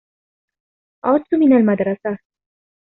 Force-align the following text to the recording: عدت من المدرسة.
عدت 1.05 1.33
من 1.33 1.53
المدرسة. 1.53 2.17